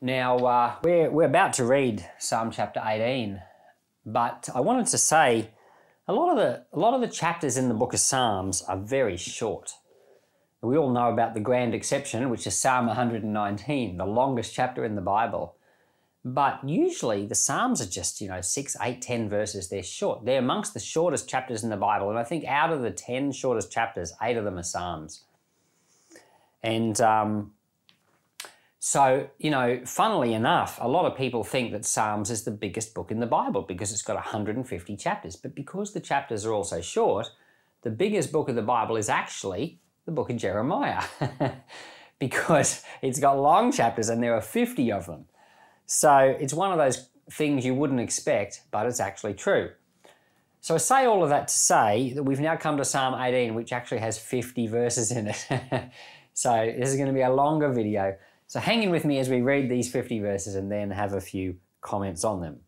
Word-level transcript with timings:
Now, 0.00 0.36
uh, 0.36 0.74
we're, 0.82 1.10
we're 1.10 1.24
about 1.24 1.54
to 1.54 1.64
read 1.64 2.06
Psalm 2.18 2.50
chapter 2.50 2.82
18, 2.84 3.40
but 4.04 4.50
I 4.54 4.60
wanted 4.60 4.86
to 4.88 4.98
say 4.98 5.52
a 6.06 6.12
lot 6.12 6.30
of 6.30 6.36
the, 6.36 6.66
a 6.70 6.78
lot 6.78 6.92
of 6.92 7.00
the 7.00 7.08
chapters 7.08 7.56
in 7.56 7.68
the 7.68 7.74
book 7.74 7.94
of 7.94 8.00
Psalms 8.00 8.60
are 8.62 8.76
very 8.76 9.16
short. 9.16 9.72
We 10.60 10.76
all 10.76 10.90
know 10.90 11.10
about 11.10 11.32
the 11.32 11.40
grand 11.40 11.74
exception, 11.74 12.28
which 12.28 12.46
is 12.46 12.54
Psalm 12.58 12.88
119, 12.88 13.96
the 13.96 14.04
longest 14.04 14.52
chapter 14.52 14.84
in 14.84 14.96
the 14.96 15.00
Bible. 15.00 15.56
But 16.26 16.60
usually 16.68 17.24
the 17.24 17.34
Psalms 17.34 17.80
are 17.80 17.88
just, 17.88 18.20
you 18.20 18.28
know, 18.28 18.42
six, 18.42 18.76
eight, 18.82 19.00
ten 19.00 19.30
verses. 19.30 19.70
They're 19.70 19.82
short. 19.82 20.26
They're 20.26 20.40
amongst 20.40 20.74
the 20.74 20.80
shortest 20.80 21.26
chapters 21.26 21.64
in 21.64 21.70
the 21.70 21.76
Bible. 21.76 22.10
And 22.10 22.18
I 22.18 22.24
think 22.24 22.44
out 22.44 22.70
of 22.70 22.82
the 22.82 22.90
10 22.90 23.32
shortest 23.32 23.72
chapters, 23.72 24.12
eight 24.20 24.36
of 24.36 24.44
them 24.44 24.58
are 24.58 24.62
Psalms. 24.62 25.22
And 26.62 27.00
um, 27.00 27.52
so, 28.86 29.28
you 29.40 29.50
know, 29.50 29.80
funnily 29.84 30.32
enough, 30.32 30.78
a 30.80 30.86
lot 30.86 31.06
of 31.06 31.18
people 31.18 31.42
think 31.42 31.72
that 31.72 31.84
Psalms 31.84 32.30
is 32.30 32.44
the 32.44 32.52
biggest 32.52 32.94
book 32.94 33.10
in 33.10 33.18
the 33.18 33.26
Bible 33.26 33.62
because 33.62 33.90
it's 33.90 34.00
got 34.00 34.14
150 34.14 34.96
chapters. 34.96 35.34
But 35.34 35.56
because 35.56 35.92
the 35.92 35.98
chapters 35.98 36.46
are 36.46 36.52
also 36.52 36.80
short, 36.80 37.26
the 37.82 37.90
biggest 37.90 38.30
book 38.30 38.48
of 38.48 38.54
the 38.54 38.62
Bible 38.62 38.96
is 38.96 39.08
actually 39.08 39.80
the 40.04 40.12
book 40.12 40.30
of 40.30 40.36
Jeremiah 40.36 41.02
because 42.20 42.84
it's 43.02 43.18
got 43.18 43.40
long 43.40 43.72
chapters 43.72 44.08
and 44.08 44.22
there 44.22 44.36
are 44.36 44.40
50 44.40 44.92
of 44.92 45.06
them. 45.06 45.24
So 45.86 46.36
it's 46.38 46.54
one 46.54 46.70
of 46.70 46.78
those 46.78 47.08
things 47.28 47.66
you 47.66 47.74
wouldn't 47.74 47.98
expect, 47.98 48.62
but 48.70 48.86
it's 48.86 49.00
actually 49.00 49.34
true. 49.34 49.70
So 50.60 50.76
I 50.76 50.78
say 50.78 51.06
all 51.06 51.24
of 51.24 51.30
that 51.30 51.48
to 51.48 51.54
say 51.54 52.12
that 52.12 52.22
we've 52.22 52.38
now 52.38 52.54
come 52.54 52.76
to 52.76 52.84
Psalm 52.84 53.20
18, 53.20 53.56
which 53.56 53.72
actually 53.72 53.98
has 53.98 54.16
50 54.16 54.68
verses 54.68 55.10
in 55.10 55.26
it. 55.26 55.44
so 56.34 56.72
this 56.78 56.90
is 56.90 56.94
going 56.94 57.08
to 57.08 57.12
be 57.12 57.22
a 57.22 57.32
longer 57.32 57.72
video. 57.72 58.16
So 58.48 58.60
hang 58.60 58.82
in 58.82 58.90
with 58.90 59.04
me 59.04 59.18
as 59.18 59.28
we 59.28 59.40
read 59.40 59.68
these 59.68 59.90
50 59.90 60.20
verses 60.20 60.54
and 60.54 60.70
then 60.70 60.90
have 60.90 61.12
a 61.12 61.20
few 61.20 61.56
comments 61.80 62.24
on 62.24 62.40
them. 62.40 62.60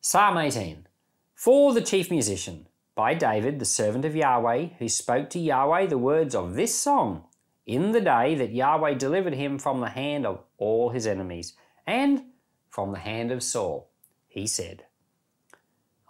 Psalm 0.00 0.36
18 0.36 0.86
For 1.34 1.72
the 1.72 1.80
chief 1.80 2.10
musician, 2.10 2.66
by 2.94 3.14
David, 3.14 3.58
the 3.58 3.64
servant 3.64 4.04
of 4.04 4.14
Yahweh, 4.14 4.68
who 4.78 4.88
spoke 4.88 5.30
to 5.30 5.38
Yahweh 5.38 5.86
the 5.86 5.96
words 5.96 6.34
of 6.34 6.54
this 6.54 6.78
song 6.78 7.24
in 7.66 7.92
the 7.92 8.00
day 8.00 8.34
that 8.34 8.52
Yahweh 8.52 8.94
delivered 8.94 9.34
him 9.34 9.58
from 9.58 9.80
the 9.80 9.88
hand 9.88 10.26
of 10.26 10.42
all 10.58 10.90
his 10.90 11.06
enemies 11.06 11.54
and 11.86 12.24
from 12.68 12.92
the 12.92 12.98
hand 12.98 13.32
of 13.32 13.42
Saul. 13.42 13.90
He 14.28 14.46
said, 14.46 14.84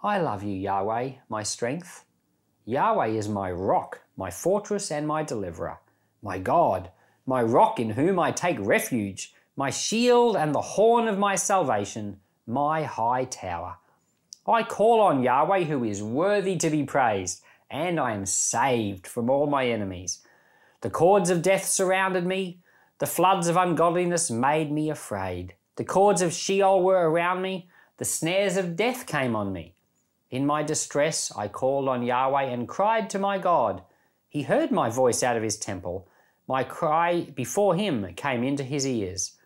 I 0.03 0.19
love 0.19 0.43
you, 0.43 0.55
Yahweh, 0.55 1.11
my 1.29 1.43
strength. 1.43 2.03
Yahweh 2.65 3.07
is 3.07 3.29
my 3.29 3.51
rock, 3.51 4.01
my 4.17 4.29
fortress, 4.31 4.91
and 4.91 5.07
my 5.07 5.23
deliverer, 5.23 5.79
my 6.21 6.39
God 6.39 6.91
my 7.31 7.41
rock 7.41 7.79
in 7.79 7.91
whom 7.91 8.19
I 8.19 8.29
take 8.33 8.57
refuge, 8.59 9.33
my 9.55 9.69
shield 9.69 10.35
and 10.35 10.53
the 10.53 10.67
horn 10.75 11.07
of 11.07 11.17
my 11.17 11.35
salvation, 11.35 12.19
my 12.45 12.83
high 12.83 13.23
tower. 13.23 13.77
I 14.45 14.63
call 14.63 14.99
on 14.99 15.23
Yahweh 15.23 15.63
who 15.63 15.85
is 15.85 16.03
worthy 16.03 16.57
to 16.57 16.69
be 16.69 16.83
praised, 16.83 17.41
and 17.69 18.01
I 18.01 18.11
am 18.11 18.25
saved 18.25 19.07
from 19.07 19.29
all 19.29 19.47
my 19.47 19.65
enemies. 19.65 20.19
The 20.81 20.89
cords 20.89 21.29
of 21.29 21.41
death 21.41 21.63
surrounded 21.63 22.25
me, 22.25 22.59
the 22.99 23.05
floods 23.05 23.47
of 23.47 23.55
ungodliness 23.55 24.29
made 24.29 24.69
me 24.69 24.89
afraid. 24.89 25.53
The 25.77 25.85
cords 25.85 26.21
of 26.21 26.33
Sheol 26.33 26.83
were 26.83 27.09
around 27.09 27.41
me, 27.41 27.69
the 27.95 28.03
snares 28.03 28.57
of 28.57 28.75
death 28.75 29.07
came 29.07 29.37
on 29.37 29.53
me. 29.53 29.75
In 30.29 30.45
my 30.45 30.63
distress 30.63 31.31
I 31.37 31.47
called 31.47 31.87
on 31.87 32.03
Yahweh 32.03 32.43
and 32.43 32.67
cried 32.67 33.09
to 33.11 33.19
my 33.19 33.37
God. 33.37 33.83
He 34.27 34.41
heard 34.41 34.69
my 34.69 34.89
voice 34.89 35.23
out 35.23 35.37
of 35.37 35.43
his 35.43 35.55
temple. 35.55 36.09
My 36.51 36.65
cry 36.65 37.21
before 37.33 37.75
him 37.75 38.13
came 38.15 38.43
into 38.43 38.65
his 38.65 38.85
ears. 38.85 39.37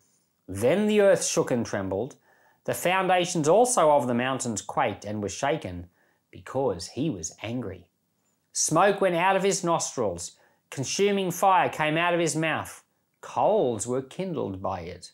Then 0.48 0.88
the 0.88 1.02
earth 1.02 1.24
shook 1.24 1.52
and 1.52 1.64
trembled. 1.64 2.16
The 2.64 2.74
foundations 2.74 3.48
also 3.48 3.92
of 3.92 4.08
the 4.08 4.16
mountains 4.16 4.64
quaked 4.64 5.06
and 5.06 5.22
were 5.22 5.30
shaken, 5.30 5.90
because 6.32 6.88
he 6.88 7.12
was 7.12 7.36
angry. 7.44 7.86
Smoke 8.54 9.02
went 9.02 9.14
out 9.14 9.36
of 9.36 9.44
his 9.44 9.64
nostrils, 9.64 10.32
consuming 10.72 11.30
fire 11.30 11.70
came 11.70 11.96
out 11.96 12.16
of 12.16 12.20
his 12.20 12.36
mouth, 12.36 12.84
coals 13.22 13.86
were 13.86 14.02
kindled 14.02 14.60
by 14.60 14.80
it. 14.80 15.12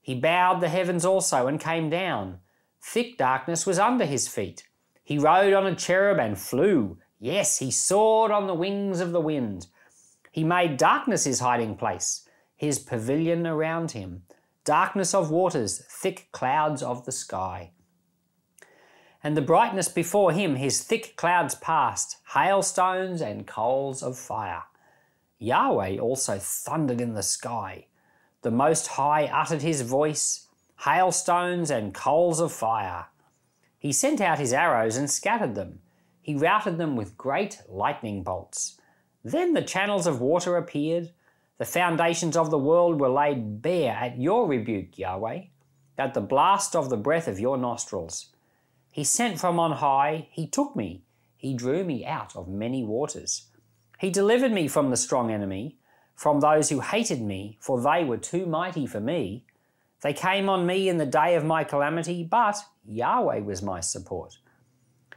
He 0.00 0.14
bowed 0.14 0.60
the 0.60 0.68
heavens 0.68 1.04
also 1.04 1.48
and 1.48 1.58
came 1.58 1.90
down. 1.90 2.38
Thick 2.80 3.18
darkness 3.18 3.66
was 3.66 3.80
under 3.80 4.04
his 4.04 4.28
feet. 4.28 4.68
He 5.02 5.18
rode 5.18 5.54
on 5.54 5.66
a 5.66 5.74
cherub 5.74 6.20
and 6.20 6.38
flew. 6.38 6.98
Yes, 7.18 7.58
he 7.58 7.72
soared 7.72 8.30
on 8.30 8.46
the 8.46 8.54
wings 8.54 9.00
of 9.00 9.10
the 9.10 9.20
wind. 9.20 9.66
He 10.36 10.44
made 10.44 10.76
darkness 10.76 11.24
his 11.24 11.40
hiding 11.40 11.76
place, 11.76 12.28
his 12.56 12.78
pavilion 12.78 13.46
around 13.46 13.92
him, 13.92 14.24
darkness 14.66 15.14
of 15.14 15.30
waters, 15.30 15.82
thick 15.88 16.28
clouds 16.30 16.82
of 16.82 17.06
the 17.06 17.10
sky. 17.10 17.70
And 19.24 19.34
the 19.34 19.40
brightness 19.40 19.88
before 19.88 20.32
him, 20.32 20.56
his 20.56 20.82
thick 20.82 21.16
clouds 21.16 21.54
passed, 21.54 22.18
hailstones 22.34 23.22
and 23.22 23.46
coals 23.46 24.02
of 24.02 24.18
fire. 24.18 24.64
Yahweh 25.38 25.96
also 25.98 26.36
thundered 26.38 27.00
in 27.00 27.14
the 27.14 27.22
sky. 27.22 27.86
The 28.42 28.50
Most 28.50 28.88
High 28.88 29.24
uttered 29.24 29.62
his 29.62 29.80
voice, 29.80 30.48
hailstones 30.84 31.70
and 31.70 31.94
coals 31.94 32.40
of 32.40 32.52
fire. 32.52 33.06
He 33.78 33.90
sent 33.90 34.20
out 34.20 34.38
his 34.38 34.52
arrows 34.52 34.98
and 34.98 35.10
scattered 35.10 35.54
them. 35.54 35.80
He 36.20 36.34
routed 36.34 36.76
them 36.76 36.94
with 36.94 37.16
great 37.16 37.62
lightning 37.70 38.22
bolts. 38.22 38.78
Then 39.26 39.54
the 39.54 39.62
channels 39.62 40.06
of 40.06 40.20
water 40.20 40.56
appeared. 40.56 41.10
The 41.58 41.64
foundations 41.64 42.36
of 42.36 42.52
the 42.52 42.60
world 42.60 43.00
were 43.00 43.08
laid 43.08 43.60
bare 43.60 43.92
at 43.92 44.20
your 44.20 44.46
rebuke, 44.46 44.96
Yahweh, 44.96 45.46
at 45.98 46.14
the 46.14 46.20
blast 46.20 46.76
of 46.76 46.90
the 46.90 46.96
breath 46.96 47.26
of 47.26 47.40
your 47.40 47.56
nostrils. 47.58 48.26
He 48.92 49.02
sent 49.02 49.40
from 49.40 49.58
on 49.58 49.72
high, 49.72 50.28
he 50.30 50.46
took 50.46 50.76
me, 50.76 51.02
he 51.36 51.54
drew 51.54 51.82
me 51.82 52.06
out 52.06 52.36
of 52.36 52.46
many 52.46 52.84
waters. 52.84 53.46
He 53.98 54.10
delivered 54.10 54.52
me 54.52 54.68
from 54.68 54.90
the 54.90 54.96
strong 54.96 55.32
enemy, 55.32 55.76
from 56.14 56.38
those 56.38 56.70
who 56.70 56.78
hated 56.78 57.20
me, 57.20 57.58
for 57.60 57.80
they 57.80 58.04
were 58.04 58.18
too 58.18 58.46
mighty 58.46 58.86
for 58.86 59.00
me. 59.00 59.44
They 60.02 60.12
came 60.12 60.48
on 60.48 60.66
me 60.66 60.88
in 60.88 60.98
the 60.98 61.04
day 61.04 61.34
of 61.34 61.44
my 61.44 61.64
calamity, 61.64 62.22
but 62.22 62.58
Yahweh 62.86 63.40
was 63.40 63.60
my 63.60 63.80
support. 63.80 64.38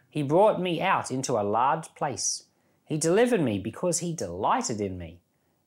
He 0.10 0.24
brought 0.24 0.60
me 0.60 0.82
out 0.82 1.12
into 1.12 1.34
a 1.40 1.46
large 1.46 1.94
place. 1.94 2.46
He 2.90 2.98
delivered 2.98 3.42
me 3.42 3.60
because 3.60 4.00
he 4.00 4.14
delighted 4.14 4.82
in 4.82 4.98
me. 4.98 5.20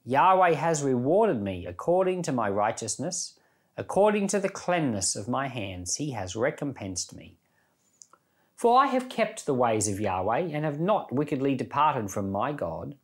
Yahweh 0.04 0.54
has 0.54 0.82
rewarded 0.82 1.40
me 1.40 1.64
according 1.64 2.22
to 2.22 2.32
my 2.32 2.50
righteousness, 2.50 3.38
according 3.76 4.26
to 4.26 4.40
the 4.40 4.48
cleanness 4.48 5.14
of 5.14 5.28
my 5.28 5.46
hands, 5.46 5.96
he 5.96 6.10
has 6.10 6.34
recompensed 6.34 7.14
me. 7.14 7.36
For 8.56 8.76
I 8.76 8.86
have 8.86 9.08
kept 9.08 9.46
the 9.46 9.54
ways 9.54 9.86
of 9.86 10.00
Yahweh, 10.00 10.50
and 10.52 10.64
have 10.64 10.80
not 10.80 11.12
wickedly 11.12 11.54
departed 11.54 12.10
from 12.10 12.32
my 12.32 12.50
God. 12.50 12.96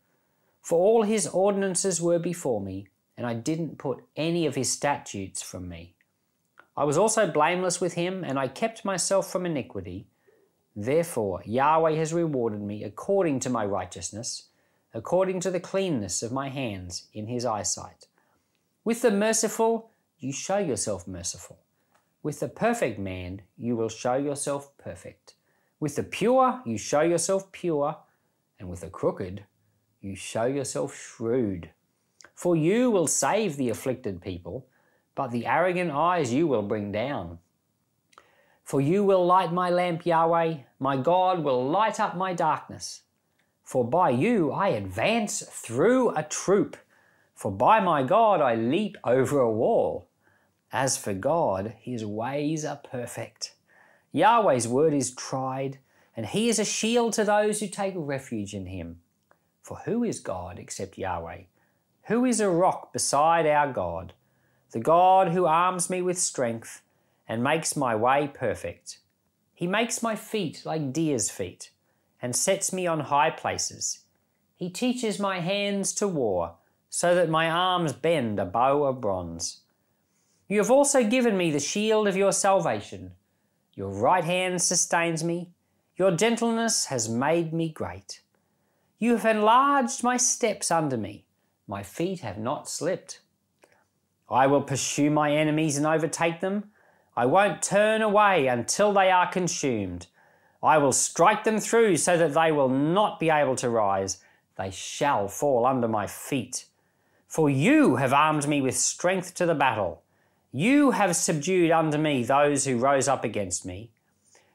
For 0.63 0.79
all 0.79 1.05
his 1.05 1.29
ordinances 1.29 2.03
were 2.03 2.19
before 2.19 2.61
me, 2.61 2.89
and 3.17 3.25
I 3.25 3.35
didn't 3.35 3.79
put 3.79 4.05
any 4.17 4.47
of 4.47 4.57
his 4.57 4.71
statutes 4.71 5.43
from 5.43 5.69
me. 5.69 5.95
I 6.77 6.83
was 6.83 6.99
also 6.99 7.31
blameless 7.31 7.81
with 7.81 7.95
him, 7.95 8.25
and 8.25 8.37
I 8.37 8.49
kept 8.49 8.85
myself 8.85 9.31
from 9.31 9.47
iniquity. 9.47 10.07
Therefore, 10.81 11.43
Yahweh 11.45 11.97
has 11.97 12.15
rewarded 12.15 12.63
me 12.63 12.85
according 12.85 13.41
to 13.41 13.51
my 13.51 13.67
righteousness, 13.67 14.45
according 14.95 15.41
to 15.41 15.51
the 15.51 15.59
cleanness 15.59 16.23
of 16.23 16.31
my 16.31 16.51
hands 16.51 17.09
in 17.13 17.27
his 17.27 17.45
eyesight. 17.45 18.07
With 18.85 19.03
the 19.03 19.11
merciful, 19.11 19.91
you 20.21 20.31
show 20.31 20.59
yourself 20.59 21.09
merciful. 21.09 21.59
With 22.23 22.39
the 22.39 22.49
perfect 22.49 22.97
man, 22.97 23.43
you 23.57 23.75
will 23.75 23.89
show 23.89 24.15
yourself 24.15 24.71
perfect. 24.79 25.35
With 25.81 25.97
the 25.97 26.05
pure, 26.05 26.63
you 26.65 26.79
show 26.79 27.01
yourself 27.01 27.51
pure. 27.51 27.97
And 28.61 28.69
with 28.69 28.83
the 28.83 28.89
crooked, 28.89 29.47
you 30.01 30.15
show 30.15 30.45
yourself 30.45 30.97
shrewd. 30.97 31.71
For 32.37 32.55
you 32.55 32.93
will 32.93 33.09
save 33.09 33.57
the 33.57 33.71
afflicted 33.71 34.23
people, 34.23 34.69
but 35.17 35.33
the 35.33 35.45
arrogant 35.45 35.91
eyes 35.91 36.33
you 36.33 36.47
will 36.47 36.63
bring 36.63 36.93
down. 36.93 37.41
For 38.63 38.81
you 38.81 39.03
will 39.03 39.27
light 39.27 39.53
my 39.53 39.71
lamp, 39.71 40.07
Yahweh. 40.07 40.59
My 40.79 40.97
God 40.97 41.43
will 41.43 41.69
light 41.69 41.99
up 41.99 42.17
my 42.17 42.33
darkness. 42.33 43.03
For 43.65 43.85
by 43.85 44.11
you 44.11 44.53
I 44.53 44.69
advance 44.69 45.43
through 45.43 46.11
a 46.17 46.23
troop. 46.23 46.77
For 47.35 47.53
by 47.53 47.81
my 47.81 48.03
God 48.03 48.41
I 48.41 48.55
leap 48.55 48.97
over 49.05 49.41
a 49.41 49.51
wall. 49.51 50.09
As 50.73 50.97
for 50.97 51.15
God, 51.15 51.75
his 51.81 52.05
ways 52.05 52.65
are 52.65 52.77
perfect. 52.77 53.55
Yahweh's 54.13 54.69
word 54.69 54.95
is 54.95 55.15
tried, 55.15 55.79
and 56.17 56.27
he 56.27 56.49
is 56.49 56.59
a 56.59 56.65
shield 56.65 57.13
to 57.15 57.25
those 57.25 57.61
who 57.61 57.69
take 57.69 57.95
refuge 57.97 58.55
in 58.55 58.67
him. 58.67 59.01
For 59.63 59.79
who 59.85 60.03
is 60.03 60.21
God 60.21 60.59
except 60.59 60.99
Yahweh? 60.99 61.43
Who 62.05 62.25
is 62.25 62.41
a 62.41 62.49
rock 62.49 62.93
beside 62.93 63.47
our 63.47 63.71
God? 63.73 64.15
The 64.71 64.81
God 64.81 65.29
who 65.33 65.45
arms 65.45 65.91
me 65.91 66.03
with 66.03 66.19
strength 66.19 66.83
and 67.29 67.43
makes 67.43 67.77
my 67.77 67.95
way 67.95 68.31
perfect. 68.33 68.99
He 69.59 69.67
makes 69.67 70.05
my 70.05 70.15
feet 70.15 70.63
like 70.65 70.93
deer's 70.93 71.31
feet 71.31 71.73
and 72.23 72.37
sets 72.37 72.73
me 72.73 72.87
on 72.87 73.01
high 73.01 73.31
places. 73.31 74.05
He 74.55 74.71
teaches 74.71 75.19
my 75.19 75.41
hands 75.41 75.93
to 75.95 76.07
war 76.07 76.55
so 76.89 77.17
that 77.17 77.29
my 77.29 77.51
arms 77.51 77.93
bend 77.93 78.39
a 78.39 78.45
bow 78.45 78.85
of 78.85 79.01
bronze. 79.01 79.63
You 80.47 80.59
have 80.59 80.71
also 80.71 81.03
given 81.03 81.37
me 81.37 81.51
the 81.51 81.59
shield 81.59 82.07
of 82.07 82.17
your 82.17 82.31
salvation. 82.31 83.15
Your 83.75 83.89
right 83.89 84.23
hand 84.23 84.63
sustains 84.63 85.25
me. 85.25 85.51
Your 85.97 86.13
gentleness 86.13 86.85
has 86.85 87.09
made 87.09 87.53
me 87.53 87.69
great. 87.69 88.21
You 89.01 89.17
have 89.17 89.25
enlarged 89.25 90.05
my 90.05 90.19
steps 90.19 90.71
under 90.71 90.97
me. 90.97 91.25
My 91.67 91.83
feet 91.83 92.21
have 92.21 92.39
not 92.39 92.69
slipped. 92.69 93.23
I 94.31 94.47
will 94.47 94.63
pursue 94.63 95.11
my 95.11 95.33
enemies 95.33 95.77
and 95.77 95.85
overtake 95.85 96.41
them. 96.41 96.71
I 97.19 97.27
won't 97.27 97.63
turn 97.63 98.01
away 98.01 98.47
until 98.47 98.93
they 98.93 99.11
are 99.11 99.29
consumed. 99.29 100.07
I 100.63 100.79
will 100.79 100.93
strike 100.93 101.43
them 101.43 101.59
through 101.59 101.97
so 101.97 102.17
that 102.17 102.33
they 102.33 102.53
will 102.53 102.69
not 102.69 103.19
be 103.19 103.29
able 103.29 103.57
to 103.57 103.69
rise. 103.69 104.19
They 104.57 104.71
shall 104.71 105.27
fall 105.27 105.67
under 105.67 105.89
my 105.89 106.07
feet. 106.07 106.67
For 107.27 107.51
you 107.51 107.97
have 107.97 108.13
armed 108.13 108.47
me 108.47 108.61
with 108.61 108.77
strength 108.77 109.35
to 109.35 109.47
the 109.47 109.57
battle. 109.57 110.05
You 110.53 110.93
have 110.93 111.17
subdued 111.17 111.73
under 111.73 111.99
me 111.99 112.23
those 112.23 112.67
who 112.67 112.79
rose 112.79 113.09
up 113.09 113.25
against 113.25 113.67
me. 113.67 113.91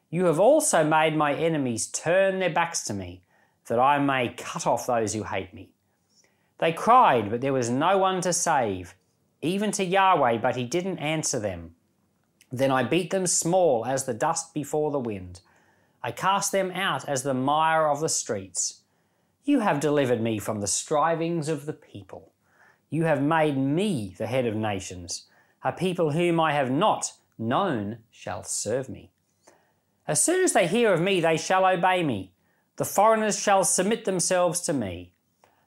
You 0.10 0.24
have 0.28 0.40
also 0.40 0.86
made 0.86 1.18
my 1.18 1.34
enemies 1.34 1.88
turn 1.88 2.40
their 2.40 2.50
backs 2.50 2.86
to 2.86 2.94
me, 2.94 3.24
that 3.66 3.78
I 3.78 4.00
may 4.00 4.30
cut 4.30 4.66
off 4.66 4.88
those 4.88 5.14
who 5.14 5.24
hate 5.24 5.54
me. 5.54 5.72
They 6.60 6.72
cried, 6.72 7.30
but 7.30 7.42
there 7.42 7.52
was 7.52 7.70
no 7.70 7.98
one 7.98 8.22
to 8.22 8.32
save, 8.32 8.96
even 9.42 9.72
to 9.72 9.84
Yahweh, 9.84 10.38
but 10.38 10.56
he 10.56 10.64
didn't 10.64 11.00
answer 11.00 11.42
them. 11.42 11.76
Then 12.54 12.70
I 12.70 12.84
beat 12.84 13.10
them 13.10 13.26
small 13.26 13.84
as 13.84 14.06
the 14.06 14.14
dust 14.14 14.54
before 14.54 14.92
the 14.92 15.00
wind. 15.00 15.42
I 16.04 16.12
cast 16.12 16.52
them 16.52 16.70
out 16.70 17.10
as 17.10 17.24
the 17.24 17.34
mire 17.34 17.88
of 17.88 18.00
the 18.00 18.08
streets. 18.08 18.82
You 19.44 19.62
have 19.62 19.80
delivered 19.80 20.22
me 20.22 20.38
from 20.38 20.62
the 20.62 20.68
strivings 20.68 21.50
of 21.50 21.66
the 21.66 21.74
people. 21.74 22.32
You 22.92 23.06
have 23.06 23.24
made 23.24 23.58
me 23.58 24.14
the 24.20 24.28
head 24.28 24.46
of 24.46 24.56
nations. 24.56 25.26
A 25.64 25.72
people 25.72 26.12
whom 26.12 26.40
I 26.40 26.54
have 26.54 26.70
not 26.70 27.14
known 27.40 27.98
shall 28.12 28.44
serve 28.44 28.88
me. 28.88 29.10
As 30.08 30.22
soon 30.22 30.44
as 30.44 30.54
they 30.54 30.68
hear 30.68 30.94
of 30.94 31.02
me, 31.02 31.22
they 31.22 31.38
shall 31.38 31.66
obey 31.66 32.04
me. 32.04 32.34
The 32.76 32.86
foreigners 32.86 33.40
shall 33.40 33.64
submit 33.64 34.06
themselves 34.06 34.60
to 34.62 34.74
me. 34.74 35.14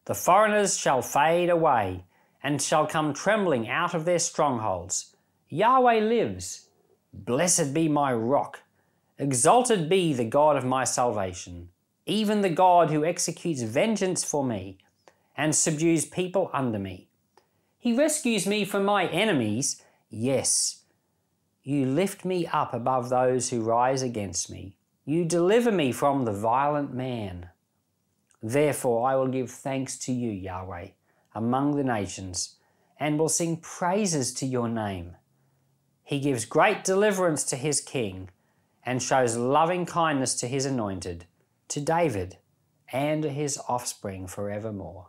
The 0.05 0.15
foreigners 0.15 0.79
shall 0.79 1.03
fade 1.03 1.51
away 1.51 2.05
and 2.45 2.63
shall 2.63 2.87
come 2.87 3.13
trembling 3.13 3.69
out 3.69 3.93
of 3.93 4.05
their 4.05 4.21
strongholds. 4.21 5.17
Yahweh 5.49 5.99
lives. 5.99 6.66
Blessed 7.25 7.73
be 7.73 7.89
my 7.89 8.13
rock. 8.13 8.63
Exalted 9.19 9.89
be 9.89 10.13
the 10.13 10.25
God 10.25 10.57
of 10.57 10.65
my 10.65 10.85
salvation, 10.85 11.71
even 12.05 12.43
the 12.43 12.51
God 12.51 12.91
who 12.91 13.05
executes 13.05 13.63
vengeance 13.63 14.23
for 14.23 14.45
me 14.45 14.77
and 15.37 15.55
subdues 15.55 16.05
people 16.05 16.51
under 16.53 16.79
me. 16.79 17.09
He 17.79 17.97
rescues 17.97 18.47
me 18.47 18.65
from 18.65 18.85
my 18.85 19.07
enemies. 19.09 19.83
Yes, 20.11 20.83
you 21.63 21.87
lift 21.87 22.25
me 22.25 22.47
up 22.47 22.75
above 22.75 23.09
those 23.09 23.49
who 23.49 23.63
rise 23.63 24.03
against 24.03 24.51
me. 24.51 24.77
You 25.05 25.25
deliver 25.25 25.73
me 25.73 25.93
from 25.93 26.25
the 26.25 26.33
violent 26.33 26.93
man. 26.93 27.49
Therefore, 28.43 29.09
I 29.09 29.17
will 29.17 29.29
give 29.29 29.51
thanks 29.51 29.99
to 30.01 30.13
you, 30.13 30.31
Yahweh, 30.31 30.89
among 31.35 31.77
the 31.77 31.85
nations, 31.85 32.57
and 33.01 33.19
will 33.19 33.29
sing 33.29 33.57
praises 33.57 34.35
to 34.35 34.47
your 34.47 34.69
name. 34.69 35.17
He 36.07 36.21
gives 36.21 36.45
great 36.45 36.85
deliverance 36.85 37.43
to 37.47 37.57
his 37.57 37.81
king, 37.81 38.31
and 38.85 39.03
shows 39.03 39.37
loving 39.37 39.85
kindness 39.85 40.37
to 40.37 40.47
his 40.47 40.65
anointed, 40.65 41.27
to 41.67 41.81
David, 41.81 42.37
and 42.93 43.25
his 43.25 43.59
offspring 43.69 44.29
forevermore. 44.29 45.09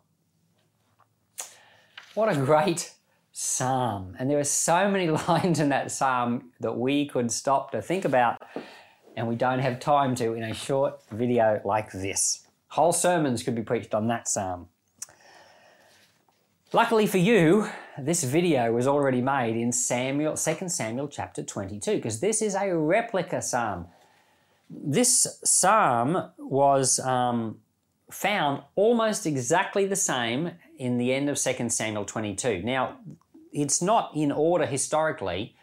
What 2.16 2.36
a 2.36 2.36
great 2.36 2.96
psalm. 3.32 4.16
And 4.18 4.28
there 4.28 4.40
are 4.40 4.44
so 4.44 4.90
many 4.90 5.08
lines 5.28 5.60
in 5.60 5.70
that 5.70 5.92
psalm 5.92 6.52
that 6.62 6.76
we 6.76 7.06
could 7.06 7.32
stop 7.32 7.70
to 7.74 7.82
think 7.84 8.04
about, 8.04 8.42
and 9.16 9.28
we 9.28 9.36
don't 9.36 9.60
have 9.60 9.80
time 9.80 10.16
to 10.16 10.34
in 10.34 10.42
a 10.42 10.54
short 10.56 11.00
video 11.12 11.62
like 11.64 11.92
this. 11.92 12.48
Whole 12.70 12.92
sermons 12.92 13.44
could 13.44 13.54
be 13.54 13.62
preached 13.62 13.94
on 13.94 14.08
that 14.08 14.28
psalm. 14.28 14.70
Luckily 16.74 17.08
for 17.08 17.18
you, 17.18 17.70
this 17.98 18.26
video 18.26 18.74
was 18.74 18.88
already 18.88 19.22
made 19.22 19.56
in 19.56 19.72
Samuel, 19.72 20.36
2 20.36 20.68
Samuel 20.68 21.08
chapter 21.08 21.42
22, 21.42 21.96
because 21.96 22.20
this 22.20 22.42
is 22.42 22.56
a 22.56 22.76
replica 22.76 23.42
psalm. 23.42 23.88
This 24.70 25.40
psalm 25.46 26.30
was 26.38 27.00
um, 27.00 27.60
found 28.12 28.64
almost 28.76 29.26
exactly 29.26 29.86
the 29.86 29.96
same 29.96 30.52
in 30.78 30.98
the 30.98 31.14
end 31.14 31.30
of 31.30 31.40
2 31.40 31.70
Samuel 31.70 32.04
22. 32.04 32.62
Now, 32.64 32.98
it's 33.54 33.82
not 33.82 34.12
in 34.14 34.30
order 34.30 34.66
historically. 34.66 35.56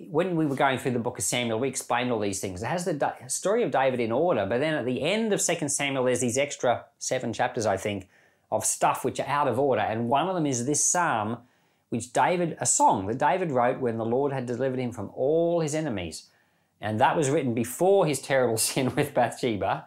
When 0.00 0.36
we 0.36 0.44
were 0.44 0.56
going 0.56 0.78
through 0.78 0.90
the 0.90 0.98
book 0.98 1.16
of 1.16 1.24
Samuel, 1.24 1.60
we 1.60 1.68
explained 1.68 2.12
all 2.12 2.20
these 2.20 2.40
things. 2.40 2.62
It 2.62 2.66
has 2.66 2.84
the 2.84 3.14
story 3.26 3.62
of 3.62 3.70
David 3.70 4.00
in 4.00 4.12
order, 4.12 4.44
but 4.44 4.58
then 4.58 4.74
at 4.74 4.84
the 4.84 5.00
end 5.00 5.32
of 5.32 5.42
2 5.42 5.68
Samuel, 5.70 6.04
there's 6.04 6.20
these 6.20 6.36
extra 6.36 6.84
seven 6.98 7.32
chapters, 7.32 7.64
I 7.64 7.78
think, 7.78 8.10
of 8.52 8.66
stuff 8.66 9.02
which 9.02 9.18
are 9.18 9.26
out 9.26 9.48
of 9.48 9.58
order. 9.58 9.80
And 9.80 10.10
one 10.10 10.28
of 10.28 10.34
them 10.34 10.44
is 10.44 10.66
this 10.66 10.84
psalm, 10.84 11.38
which 11.88 12.12
David, 12.12 12.56
a 12.60 12.66
song 12.66 13.06
that 13.06 13.18
David 13.18 13.50
wrote 13.50 13.80
when 13.80 13.96
the 13.96 14.04
Lord 14.04 14.30
had 14.30 14.44
delivered 14.44 14.78
him 14.78 14.92
from 14.92 15.10
all 15.14 15.60
his 15.60 15.74
enemies. 15.74 16.28
And 16.78 17.00
that 17.00 17.16
was 17.16 17.30
written 17.30 17.54
before 17.54 18.06
his 18.06 18.20
terrible 18.20 18.58
sin 18.68 18.94
with 18.94 19.14
Bathsheba, 19.14 19.86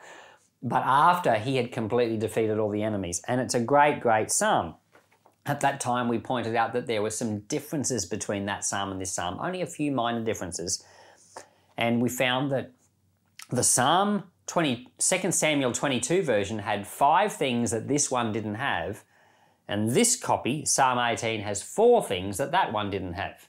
but 0.63 0.83
after 0.83 1.35
he 1.35 1.57
had 1.57 1.71
completely 1.71 2.17
defeated 2.17 2.57
all 2.57 2.71
the 2.71 2.81
enemies. 2.81 3.21
And 3.27 3.39
it's 3.39 3.53
a 3.53 3.59
great, 3.59 3.99
great 3.99 4.31
psalm. 4.31 4.73
At 5.45 5.61
that 5.61 5.79
time, 5.79 6.07
we 6.07 6.17
pointed 6.17 6.55
out 6.55 6.73
that 6.73 6.87
there 6.87 7.03
were 7.03 7.11
some 7.11 7.41
differences 7.41 8.03
between 8.03 8.47
that 8.47 8.65
psalm 8.65 8.91
and 8.91 8.99
this 8.99 9.11
psalm, 9.11 9.37
only 9.39 9.61
a 9.61 9.67
few 9.67 9.91
minor 9.91 10.23
differences. 10.23 10.83
And 11.77 12.01
we 12.01 12.09
found 12.09 12.51
that 12.51 12.71
the 13.51 13.61
psalm 13.61 14.23
20, 14.47 14.87
2 14.97 15.31
Samuel 15.31 15.71
22 15.71 16.21
version 16.21 16.59
had 16.59 16.85
five 16.85 17.33
things 17.33 17.71
that 17.71 17.87
this 17.87 18.11
one 18.11 18.31
didn't 18.31 18.55
have, 18.55 19.03
and 19.67 19.89
this 19.91 20.15
copy, 20.15 20.65
Psalm 20.65 20.99
18, 20.99 21.41
has 21.41 21.63
four 21.63 22.03
things 22.03 22.37
that 22.37 22.51
that 22.51 22.71
one 22.71 22.89
didn't 22.89 23.13
have. 23.13 23.47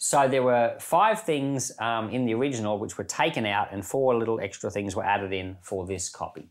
So 0.00 0.28
there 0.28 0.44
were 0.44 0.76
five 0.78 1.22
things 1.22 1.72
um, 1.80 2.10
in 2.10 2.24
the 2.24 2.34
original 2.34 2.78
which 2.78 2.96
were 2.96 3.04
taken 3.04 3.44
out, 3.44 3.68
and 3.72 3.84
four 3.84 4.16
little 4.16 4.40
extra 4.40 4.70
things 4.70 4.94
were 4.94 5.04
added 5.04 5.32
in 5.32 5.56
for 5.60 5.84
this 5.86 6.08
copy. 6.08 6.48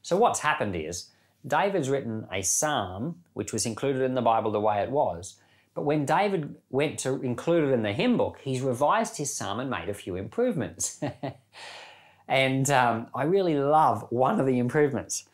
So 0.00 0.16
what's 0.16 0.40
happened 0.40 0.74
is 0.74 1.10
David's 1.46 1.90
written 1.90 2.26
a 2.32 2.40
psalm 2.40 3.22
which 3.34 3.52
was 3.52 3.66
included 3.66 4.02
in 4.02 4.14
the 4.14 4.22
Bible 4.22 4.50
the 4.50 4.60
way 4.60 4.82
it 4.82 4.90
was. 4.90 5.36
But 5.74 5.82
when 5.84 6.06
David 6.06 6.56
went 6.70 6.98
to 7.00 7.22
include 7.22 7.68
it 7.68 7.72
in 7.72 7.82
the 7.82 7.92
hymn 7.92 8.16
book, 8.16 8.38
he's 8.42 8.62
revised 8.62 9.18
his 9.18 9.34
psalm 9.34 9.60
and 9.60 9.70
made 9.70 9.90
a 9.90 9.94
few 9.94 10.16
improvements. 10.16 11.00
and 12.28 12.70
um, 12.70 13.08
I 13.14 13.24
really 13.24 13.56
love 13.56 14.06
one 14.10 14.38
of 14.38 14.46
the 14.46 14.58
improvements. 14.58 15.24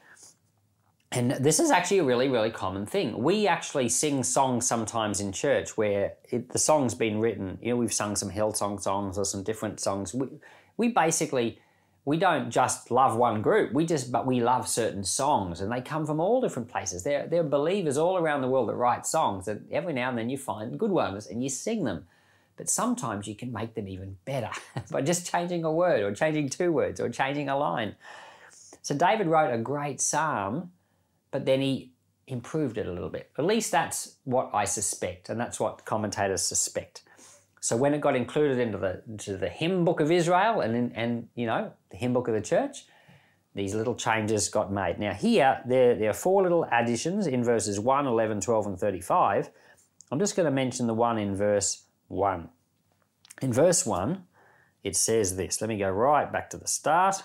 And 1.13 1.31
this 1.33 1.61
is 1.61 1.71
actually 1.71 1.99
a 1.99 2.05
really, 2.05 2.29
really 2.29 2.51
common 2.51 2.87
thing. 2.87 3.23
We 3.23 3.47
actually 3.47 3.89
sing 3.89 4.25
songs 4.25 4.67
sometimes 4.67 5.21
in 5.21 5.31
church 5.31 5.77
where 5.77 6.15
it, 6.31 6.51
the 6.51 6.59
song's 6.59 6.95
been 6.95 7.21
written. 7.21 7.59
You 7.63 7.71
know, 7.71 7.77
we've 7.77 7.93
sung 7.93 8.17
some 8.17 8.31
Hillsong 8.31 8.81
songs 8.81 9.17
or 9.17 9.25
some 9.25 9.45
different 9.45 9.79
songs. 9.79 10.13
We, 10.13 10.27
we 10.77 10.89
basically 10.89 11.61
we 12.05 12.19
don't 12.19 12.51
just 12.51 12.91
love 12.91 13.17
one 13.17 13.41
group. 13.41 13.73
We 13.73 13.87
just, 13.87 14.13
but 14.13 14.27
we 14.27 14.41
love 14.41 14.69
certain 14.69 15.05
songs, 15.05 15.61
and 15.61 15.73
they 15.73 15.81
come 15.81 16.05
from 16.05 16.21
all 16.21 16.41
different 16.41 16.69
places. 16.69 17.03
There, 17.03 17.27
there 17.27 17.41
are 17.41 17.45
believers 17.49 17.97
all 17.97 18.19
around 18.19 18.43
the 18.43 18.49
world 18.49 18.69
that 18.69 18.75
write 18.75 19.07
songs, 19.07 19.49
and 19.49 19.67
every 19.73 19.95
now 19.95 20.11
and 20.11 20.19
then 20.19 20.29
you 20.29 20.37
find 20.37 20.79
good 20.79 20.91
ones 20.91 21.27
and 21.27 21.43
you 21.43 21.49
sing 21.49 21.85
them. 21.85 22.07
But 22.57 22.69
sometimes 22.69 23.27
you 23.27 23.35
can 23.35 23.53
make 23.53 23.75
them 23.75 23.89
even 23.89 24.17
better 24.25 24.51
by 24.91 25.03
just 25.03 25.31
changing 25.31 25.65
a 25.65 25.73
word, 25.73 26.03
or 26.03 26.15
changing 26.15 26.51
two 26.51 26.73
words, 26.73 27.01
or 27.01 27.09
changing 27.09 27.49
a 27.49 27.57
line. 27.57 27.97
So 28.83 28.95
David 28.95 29.27
wrote 29.27 29.53
a 29.53 29.59
great 29.59 30.01
psalm, 30.01 30.71
but 31.31 31.47
then 31.47 31.61
he 31.61 31.93
improved 32.27 32.79
it 32.79 32.87
a 32.87 32.93
little 32.93 33.09
bit. 33.09 33.31
At 33.39 33.45
least 33.45 33.71
that's 33.71 34.17
what 34.25 34.51
I 34.53 34.65
suspect, 34.65 35.29
and 35.29 35.39
that's 35.39 35.59
what 35.59 35.85
commentators 35.85 36.43
suspect. 36.43 37.03
So 37.61 37.77
when 37.77 37.95
it 37.95 38.03
got 38.03 38.15
included 38.15 38.59
into 38.59 38.77
the 38.77 39.03
into 39.09 39.39
the 39.39 39.49
hymn 39.49 39.87
book 39.87 40.01
of 40.01 40.11
Israel 40.11 40.61
and 40.61 40.77
in, 40.77 40.93
and 40.93 41.29
you 41.35 41.47
know 41.47 41.73
the 41.91 41.97
hymn 41.97 42.13
book 42.13 42.29
of 42.29 42.35
the 42.35 42.43
church, 42.43 42.85
these 43.55 43.75
little 43.75 43.95
changes 43.95 44.51
got 44.51 44.71
made. 44.71 44.99
Now 44.99 45.15
here 45.15 45.63
there, 45.67 45.95
there 45.95 46.11
are 46.11 46.15
four 46.15 46.43
little 46.43 46.69
additions 46.71 47.27
in 47.27 47.43
verses 47.43 47.81
1, 47.81 48.07
11, 48.07 48.43
12 48.43 48.67
and 48.67 48.79
35. 48.79 49.51
I'm 50.13 50.19
just 50.19 50.37
going 50.37 50.45
to 50.45 50.53
mention 50.53 50.87
the 50.87 50.93
one 50.93 51.17
in 51.17 51.35
verse 51.35 51.84
1. 52.15 52.49
In 53.43 53.53
verse 53.53 53.85
1, 53.85 54.25
it 54.83 54.97
says 54.97 55.37
this. 55.37 55.61
Let 55.61 55.69
me 55.69 55.79
go 55.79 55.91
right 55.91 56.33
back 56.33 56.51
to 56.51 56.57
the 56.57 56.69
start. 56.69 57.23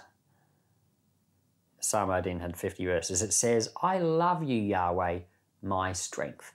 Psalm 1.80 2.12
18 2.12 2.40
had 2.40 2.58
50 2.58 2.86
verses. 2.86 3.22
It 3.22 3.34
says, 3.34 3.70
I 3.82 4.00
love 4.00 4.44
you, 4.44 4.62
Yahweh, 4.62 5.20
my 5.62 5.94
strength. 5.94 6.52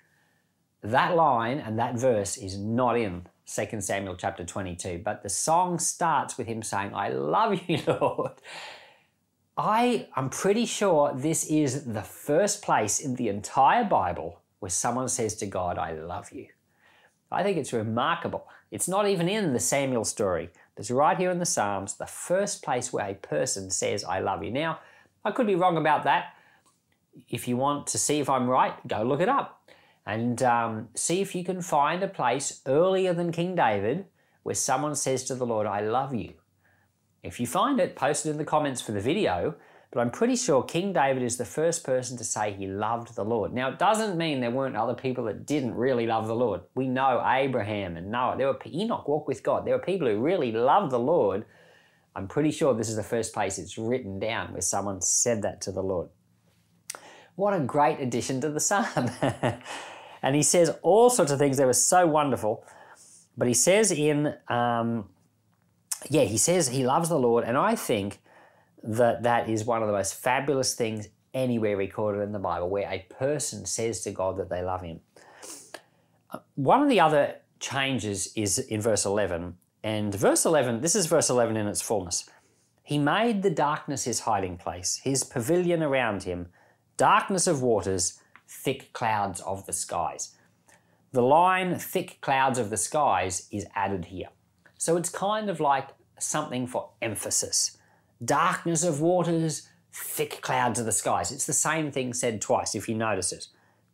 That 0.82 1.16
line 1.16 1.58
and 1.58 1.78
that 1.78 1.94
verse 1.94 2.36
is 2.36 2.58
not 2.58 2.98
in 2.98 3.26
2 3.46 3.80
Samuel 3.80 4.16
chapter 4.16 4.44
22. 4.44 5.00
But 5.04 5.22
the 5.22 5.28
song 5.28 5.78
starts 5.78 6.36
with 6.36 6.46
him 6.46 6.62
saying, 6.62 6.94
I 6.94 7.08
love 7.08 7.60
you, 7.66 7.80
Lord. 7.86 8.32
I 9.56 10.08
am 10.16 10.30
pretty 10.30 10.66
sure 10.66 11.12
this 11.14 11.44
is 11.46 11.84
the 11.84 12.02
first 12.02 12.62
place 12.62 12.98
in 12.98 13.14
the 13.14 13.28
entire 13.28 13.84
Bible 13.84 14.40
where 14.58 14.70
someone 14.70 15.08
says 15.08 15.36
to 15.36 15.46
God, 15.46 15.78
I 15.78 15.92
love 15.92 16.32
you. 16.32 16.48
I 17.30 17.42
think 17.42 17.56
it's 17.56 17.72
remarkable. 17.72 18.46
It's 18.70 18.88
not 18.88 19.08
even 19.08 19.28
in 19.28 19.52
the 19.52 19.60
Samuel 19.60 20.04
story. 20.04 20.50
It's 20.76 20.90
right 20.90 21.16
here 21.16 21.30
in 21.30 21.38
the 21.38 21.46
Psalms, 21.46 21.94
the 21.94 22.06
first 22.06 22.62
place 22.62 22.92
where 22.92 23.08
a 23.08 23.14
person 23.14 23.70
says, 23.70 24.04
I 24.04 24.20
love 24.20 24.42
you. 24.42 24.50
Now, 24.50 24.80
I 25.24 25.30
could 25.30 25.46
be 25.46 25.54
wrong 25.54 25.76
about 25.76 26.04
that. 26.04 26.34
If 27.28 27.46
you 27.46 27.56
want 27.56 27.86
to 27.88 27.98
see 27.98 28.18
if 28.18 28.28
I'm 28.28 28.48
right, 28.48 28.74
go 28.86 29.02
look 29.02 29.20
it 29.20 29.28
up 29.28 29.70
and 30.06 30.42
um, 30.42 30.88
see 30.94 31.20
if 31.20 31.34
you 31.34 31.44
can 31.44 31.62
find 31.62 32.02
a 32.02 32.08
place 32.08 32.60
earlier 32.66 33.14
than 33.14 33.32
King 33.32 33.54
David 33.54 34.06
where 34.42 34.54
someone 34.54 34.94
says 34.94 35.24
to 35.24 35.34
the 35.34 35.46
Lord, 35.46 35.66
I 35.66 35.80
love 35.80 36.14
you. 36.14 36.34
If 37.22 37.40
you 37.40 37.46
find 37.46 37.80
it, 37.80 37.96
post 37.96 38.26
it 38.26 38.30
in 38.30 38.36
the 38.36 38.44
comments 38.44 38.82
for 38.82 38.92
the 38.92 39.00
video. 39.00 39.54
But 39.94 40.00
I'm 40.00 40.10
pretty 40.10 40.34
sure 40.34 40.64
King 40.64 40.92
David 40.92 41.22
is 41.22 41.36
the 41.36 41.44
first 41.44 41.84
person 41.84 42.18
to 42.18 42.24
say 42.24 42.52
he 42.52 42.66
loved 42.66 43.14
the 43.14 43.24
Lord. 43.24 43.52
Now, 43.52 43.68
it 43.68 43.78
doesn't 43.78 44.18
mean 44.18 44.40
there 44.40 44.50
weren't 44.50 44.74
other 44.74 44.92
people 44.92 45.22
that 45.26 45.46
didn't 45.46 45.76
really 45.76 46.04
love 46.04 46.26
the 46.26 46.34
Lord. 46.34 46.62
We 46.74 46.88
know 46.88 47.24
Abraham 47.24 47.96
and 47.96 48.10
Noah. 48.10 48.34
There 48.36 48.48
were 48.48 48.58
Enoch 48.66 49.06
walked 49.06 49.28
with 49.28 49.44
God. 49.44 49.64
There 49.64 49.76
were 49.76 49.84
people 49.84 50.08
who 50.08 50.18
really 50.18 50.50
loved 50.50 50.90
the 50.90 50.98
Lord. 50.98 51.44
I'm 52.16 52.26
pretty 52.26 52.50
sure 52.50 52.74
this 52.74 52.88
is 52.88 52.96
the 52.96 53.04
first 53.04 53.32
place 53.32 53.56
it's 53.56 53.78
written 53.78 54.18
down 54.18 54.52
where 54.52 54.62
someone 54.62 55.00
said 55.00 55.42
that 55.42 55.60
to 55.60 55.70
the 55.70 55.82
Lord. 55.82 56.08
What 57.36 57.54
a 57.54 57.60
great 57.60 58.00
addition 58.00 58.40
to 58.40 58.50
the 58.50 58.58
psalm. 58.58 59.10
and 60.22 60.34
he 60.34 60.42
says 60.42 60.76
all 60.82 61.08
sorts 61.08 61.30
of 61.30 61.38
things 61.38 61.56
that 61.58 61.66
were 61.66 61.72
so 61.72 62.04
wonderful. 62.04 62.64
But 63.36 63.46
he 63.46 63.54
says 63.54 63.92
in 63.92 64.34
um, 64.48 65.08
yeah, 66.10 66.24
he 66.24 66.36
says 66.36 66.68
he 66.68 66.84
loves 66.84 67.08
the 67.08 67.18
Lord, 67.18 67.44
and 67.44 67.56
I 67.56 67.76
think 67.76 68.20
that 68.84 69.22
that 69.22 69.48
is 69.48 69.64
one 69.64 69.82
of 69.82 69.88
the 69.88 69.94
most 69.94 70.14
fabulous 70.14 70.74
things 70.74 71.08
anywhere 71.32 71.76
recorded 71.76 72.20
in 72.22 72.32
the 72.32 72.38
Bible, 72.38 72.68
where 72.68 72.88
a 72.88 73.06
person 73.10 73.66
says 73.66 74.02
to 74.02 74.12
God 74.12 74.36
that 74.36 74.50
they 74.50 74.62
love 74.62 74.82
Him. 74.82 75.00
Uh, 76.30 76.38
one 76.54 76.82
of 76.82 76.88
the 76.88 77.00
other 77.00 77.36
changes 77.58 78.32
is 78.36 78.58
in 78.58 78.80
verse 78.80 79.04
11, 79.04 79.56
and 79.82 80.14
verse 80.14 80.44
11, 80.44 80.80
this 80.80 80.94
is 80.94 81.06
verse 81.06 81.28
11 81.28 81.56
in 81.56 81.66
its 81.66 81.82
fullness. 81.82 82.28
He 82.82 82.98
made 82.98 83.42
the 83.42 83.50
darkness 83.50 84.04
his 84.04 84.20
hiding 84.20 84.58
place, 84.58 85.00
his 85.02 85.24
pavilion 85.24 85.82
around 85.82 86.24
him, 86.24 86.48
darkness 86.96 87.46
of 87.46 87.62
waters, 87.62 88.20
thick 88.46 88.92
clouds 88.92 89.40
of 89.40 89.66
the 89.66 89.72
skies. 89.72 90.34
The 91.12 91.22
line 91.22 91.78
thick 91.78 92.18
clouds 92.20 92.58
of 92.58 92.70
the 92.70 92.76
skies 92.76 93.48
is 93.50 93.66
added 93.74 94.06
here. 94.06 94.28
So 94.76 94.96
it's 94.96 95.08
kind 95.08 95.48
of 95.48 95.60
like 95.60 95.88
something 96.18 96.66
for 96.66 96.90
emphasis. 97.00 97.78
Darkness 98.22 98.84
of 98.84 99.00
waters, 99.00 99.68
thick 99.92 100.40
clouds 100.42 100.78
of 100.78 100.86
the 100.86 100.92
skies. 100.92 101.30
It's 101.30 101.46
the 101.46 101.52
same 101.52 101.90
thing 101.90 102.12
said 102.12 102.40
twice 102.40 102.74
if 102.74 102.88
you 102.88 102.94
notice 102.94 103.32
it. 103.32 103.46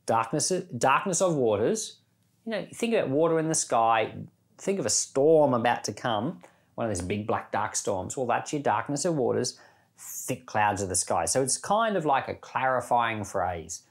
Darkness, 0.06 0.50
darkness 0.76 1.20
of 1.20 1.34
waters. 1.34 1.98
You 2.46 2.52
know, 2.52 2.66
think 2.74 2.94
about 2.94 3.10
water 3.10 3.38
in 3.38 3.48
the 3.48 3.54
sky. 3.54 4.14
Think 4.58 4.78
of 4.78 4.86
a 4.86 4.90
storm 4.90 5.54
about 5.54 5.84
to 5.84 5.92
come, 5.92 6.42
one 6.74 6.90
of 6.90 6.96
those 6.96 7.06
big 7.06 7.26
black 7.26 7.52
dark 7.52 7.76
storms. 7.76 8.16
Well, 8.16 8.26
that's 8.26 8.52
your 8.52 8.62
darkness 8.62 9.04
of 9.04 9.14
waters, 9.16 9.58
thick 9.98 10.46
clouds 10.46 10.82
of 10.82 10.88
the 10.88 10.96
sky. 10.96 11.26
So 11.26 11.42
it's 11.42 11.58
kind 11.58 11.96
of 11.96 12.04
like 12.04 12.28
a 12.28 12.34
clarifying 12.34 13.24
phrase. 13.24 13.82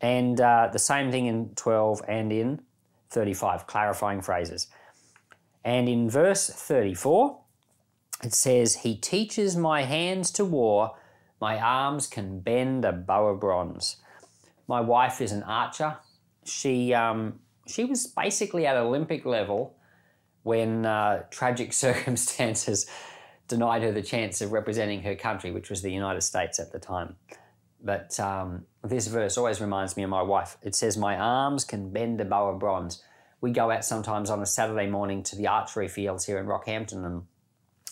And 0.00 0.40
uh, 0.40 0.70
the 0.72 0.78
same 0.78 1.10
thing 1.10 1.26
in 1.26 1.50
12 1.56 2.02
and 2.08 2.32
in 2.32 2.60
35, 3.10 3.66
clarifying 3.66 4.22
phrases. 4.22 4.68
And 5.64 5.88
in 5.88 6.08
verse 6.08 6.48
34, 6.48 7.38
it 8.22 8.34
says, 8.34 8.76
He 8.76 8.96
teaches 8.96 9.56
my 9.56 9.82
hands 9.82 10.30
to 10.32 10.44
war, 10.44 10.96
my 11.40 11.58
arms 11.58 12.06
can 12.06 12.40
bend 12.40 12.84
a 12.84 12.92
bow 12.92 13.28
of 13.28 13.40
bronze. 13.40 13.96
My 14.66 14.80
wife 14.80 15.20
is 15.20 15.32
an 15.32 15.42
archer. 15.44 15.96
She, 16.44 16.92
um, 16.92 17.40
she 17.66 17.84
was 17.84 18.06
basically 18.06 18.66
at 18.66 18.76
Olympic 18.76 19.24
level 19.24 19.76
when 20.42 20.84
uh, 20.84 21.24
tragic 21.30 21.72
circumstances 21.84 22.86
denied 23.46 23.82
her 23.82 23.92
the 23.92 24.02
chance 24.02 24.40
of 24.40 24.52
representing 24.52 25.02
her 25.02 25.14
country, 25.14 25.50
which 25.50 25.70
was 25.70 25.82
the 25.82 25.92
United 25.92 26.22
States 26.22 26.58
at 26.58 26.72
the 26.72 26.78
time. 26.78 27.16
But 27.82 28.18
um, 28.18 28.66
this 28.82 29.06
verse 29.06 29.38
always 29.38 29.60
reminds 29.60 29.96
me 29.96 30.02
of 30.02 30.10
my 30.10 30.22
wife. 30.22 30.58
It 30.62 30.74
says, 30.74 30.96
My 30.96 31.16
arms 31.16 31.64
can 31.64 31.90
bend 31.92 32.20
a 32.20 32.24
bow 32.24 32.48
of 32.48 32.58
bronze 32.58 33.02
we 33.40 33.52
go 33.52 33.70
out 33.70 33.84
sometimes 33.84 34.30
on 34.30 34.42
a 34.42 34.46
Saturday 34.46 34.88
morning 34.88 35.22
to 35.24 35.36
the 35.36 35.46
archery 35.46 35.88
fields 35.88 36.26
here 36.26 36.38
in 36.38 36.46
Rockhampton, 36.46 37.04
and 37.04 37.22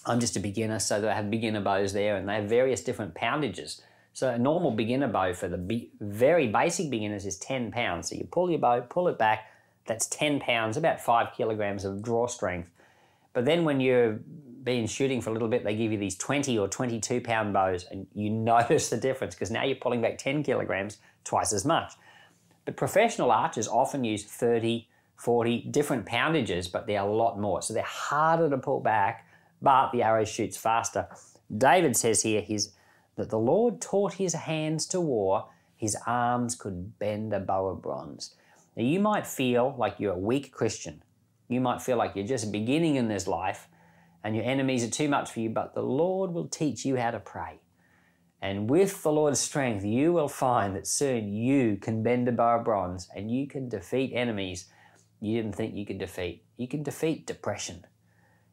I'm 0.07 0.21
just 0.21 0.37
a 0.37 0.41
beginner, 0.41 0.79
so 0.79 1.01
they 1.01 1.09
have 1.09 1.31
beginner 1.31 1.61
bows 1.61 1.93
there, 1.93 2.17
and 2.17 2.29
they 2.29 2.37
have 2.37 2.49
various 2.49 2.83
different 2.83 3.15
poundages. 3.15 3.83
So 4.13 4.31
a 4.31 4.39
normal 4.39 4.71
beginner 4.71 5.09
bow 5.09 5.35
for 5.35 5.49
the 5.49 5.89
very 6.01 6.49
basic 6.49 6.89
beginners 6.89 7.27
is 7.27 7.37
10 7.39 7.73
pounds. 7.73 8.09
So 8.09 8.17
you 8.17 8.25
pull 8.25 8.51
your 8.51 8.61
bow, 8.61 8.81
pull 8.81 9.09
it 9.09 9.19
back, 9.19 9.51
that's 9.85 10.07
10 10.07 10.41
pounds, 10.41 10.77
about 10.77 11.01
five 11.01 11.35
kilograms 11.37 11.85
of 11.85 12.03
draw 12.03 12.27
strength. 12.27 12.71
But 13.33 13.45
then 13.45 13.65
when 13.65 13.81
you're 13.81 14.21
been 14.63 14.87
shooting 14.87 15.21
for 15.21 15.31
a 15.31 15.33
little 15.33 15.49
bit, 15.49 15.65
they 15.65 15.77
give 15.77 15.93
you 15.93 15.99
these 15.99 16.17
20 16.17 16.59
or 16.59 16.67
22 16.67 17.21
pound 17.21 17.53
bows, 17.53 17.85
and 17.91 18.07
you 18.15 18.31
notice 18.53 18.89
the 18.89 18.97
difference 18.97 19.35
because 19.35 19.51
now 19.51 19.65
you're 19.65 19.77
pulling 19.77 20.01
back 20.01 20.19
10 20.19 20.43
kilograms, 20.43 20.99
twice 21.25 21.53
as 21.53 21.65
much. 21.65 21.93
But 22.65 22.77
professional 22.77 23.31
archers 23.31 23.69
often 23.69 24.05
use 24.05 24.25
30 24.25 24.89
40 25.17 25.63
different 25.71 26.07
poundages, 26.07 26.69
but 26.69 26.87
they're 26.87 27.01
a 27.01 27.07
lot 27.07 27.39
more. 27.41 27.63
So 27.63 27.75
they're 27.75 27.83
harder 27.83 28.51
to 28.51 28.59
pull 28.59 28.81
back, 28.81 29.26
but 29.61 29.91
the 29.93 30.03
arrow 30.03 30.25
shoots 30.25 30.57
faster. 30.57 31.09
David 31.57 31.97
says 31.97 32.23
here 32.23 32.41
his, 32.41 32.73
that 33.17 33.31
the 33.31 33.39
Lord 33.39 33.81
taught 33.81 34.15
his 34.15 34.35
hands 34.35 34.87
to 34.89 35.01
war, 35.01 35.49
his 35.77 35.97
arms 36.07 36.55
could 36.55 36.99
bend 36.99 37.33
a 37.33 37.41
bow 37.41 37.67
of 37.67 37.83
bronze. 37.83 38.35
Now 38.77 38.85
you 38.85 39.01
might 39.01 39.27
feel 39.27 39.75
like 39.79 39.99
you're 39.99 40.15
a 40.15 40.19
weak 40.19 40.53
Christian. 40.53 41.03
You 41.49 41.61
might 41.61 41.83
feel 41.83 41.97
like 41.97 42.17
you're 42.17 42.27
just 42.27 42.51
beginning 42.51 42.97
in 42.97 43.09
this 43.09 43.27
life 43.27 43.69
and 44.25 44.35
your 44.35 44.45
enemies 44.45 44.85
are 44.85 44.91
too 44.91 45.09
much 45.09 45.31
for 45.31 45.41
you, 45.41 45.51
but 45.51 45.75
the 45.75 45.83
Lord 45.83 46.33
will 46.33 46.49
teach 46.49 46.85
you 46.85 46.97
how 46.97 47.13
to 47.13 47.21
pray. 47.21 47.61
And 48.43 48.69
with 48.69 49.03
the 49.03 49.13
Lord's 49.13 49.41
strength, 49.41 49.85
you 49.85 50.13
will 50.13 50.29
find 50.29 50.75
that 50.77 50.87
soon 50.87 51.33
you 51.33 51.77
can 51.77 52.03
bend 52.03 52.29
a 52.29 52.33
bow 52.33 52.59
of 52.59 52.65
bronze 52.65 53.09
and 53.15 53.31
you 53.31 53.47
can 53.47 53.69
defeat 53.69 54.13
enemies 54.15 54.67
you 55.21 55.37
didn't 55.37 55.55
think 55.55 55.75
you 55.75 55.87
could 55.87 55.99
defeat. 55.99 56.45
You 56.57 56.69
can 56.69 56.83
defeat 56.83 57.27
depression. 57.27 57.85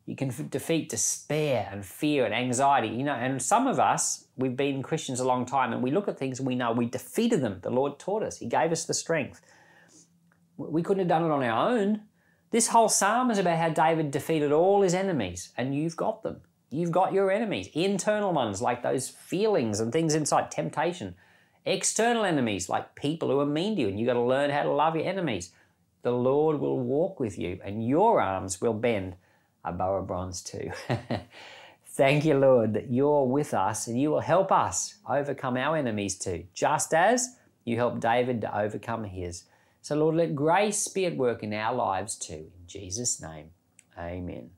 You 0.05 0.15
can 0.15 0.31
defeat 0.49 0.89
despair 0.89 1.69
and 1.71 1.85
fear 1.85 2.25
and 2.25 2.33
anxiety. 2.33 2.89
You 2.89 3.03
know, 3.03 3.13
and 3.13 3.41
some 3.41 3.67
of 3.67 3.79
us, 3.79 4.27
we've 4.35 4.55
been 4.55 4.83
Christians 4.83 5.19
a 5.19 5.25
long 5.25 5.45
time 5.45 5.71
and 5.71 5.81
we 5.81 5.91
look 5.91 6.07
at 6.07 6.19
things 6.19 6.39
and 6.39 6.47
we 6.47 6.55
know 6.55 6.71
we 6.71 6.85
defeated 6.85 7.41
them. 7.41 7.59
The 7.61 7.69
Lord 7.69 7.99
taught 7.99 8.23
us, 8.23 8.37
He 8.37 8.47
gave 8.47 8.71
us 8.71 8.85
the 8.85 8.93
strength. 8.93 9.41
We 10.57 10.83
couldn't 10.83 10.99
have 10.99 11.07
done 11.07 11.23
it 11.23 11.31
on 11.31 11.43
our 11.43 11.69
own. 11.69 12.01
This 12.51 12.67
whole 12.67 12.89
psalm 12.89 13.31
is 13.31 13.39
about 13.39 13.57
how 13.57 13.69
David 13.69 14.11
defeated 14.11 14.51
all 14.51 14.83
his 14.83 14.93
enemies, 14.93 15.51
and 15.57 15.73
you've 15.73 15.97
got 15.97 16.21
them. 16.21 16.41
You've 16.69 16.91
got 16.91 17.11
your 17.11 17.31
enemies, 17.31 17.67
internal 17.73 18.31
ones 18.31 18.61
like 18.61 18.83
those 18.83 19.09
feelings 19.09 19.79
and 19.79 19.91
things 19.91 20.13
inside, 20.13 20.51
temptation, 20.51 21.15
external 21.65 22.25
enemies 22.25 22.69
like 22.69 22.93
people 22.93 23.29
who 23.29 23.39
are 23.39 23.45
mean 23.47 23.75
to 23.75 23.81
you, 23.81 23.87
and 23.87 23.99
you've 23.99 24.05
got 24.05 24.13
to 24.13 24.21
learn 24.21 24.51
how 24.51 24.61
to 24.61 24.71
love 24.71 24.95
your 24.95 25.05
enemies 25.05 25.51
the 26.03 26.11
Lord 26.11 26.59
will 26.59 26.79
walk 26.79 27.19
with 27.19 27.39
you 27.39 27.59
and 27.63 27.87
your 27.87 28.21
arms 28.21 28.61
will 28.61 28.73
bend 28.73 29.15
a 29.63 29.71
bow 29.71 29.95
of 29.95 30.07
bronze 30.07 30.41
too. 30.41 30.71
Thank 31.95 32.25
you, 32.25 32.33
Lord, 32.33 32.73
that 32.73 32.91
you're 32.91 33.25
with 33.25 33.53
us 33.53 33.87
and 33.87 33.99
you 33.99 34.09
will 34.09 34.19
help 34.19 34.51
us 34.51 34.95
overcome 35.07 35.57
our 35.57 35.77
enemies 35.77 36.17
too, 36.17 36.45
just 36.53 36.93
as 36.93 37.35
you 37.65 37.77
helped 37.77 37.99
David 37.99 38.41
to 38.41 38.57
overcome 38.57 39.03
his. 39.03 39.43
So, 39.81 39.95
Lord, 39.95 40.15
let 40.15 40.35
grace 40.35 40.87
be 40.87 41.05
at 41.05 41.17
work 41.17 41.43
in 41.43 41.53
our 41.53 41.75
lives 41.75 42.15
too. 42.15 42.51
In 42.57 42.67
Jesus' 42.67 43.21
name, 43.21 43.51
amen. 43.97 44.49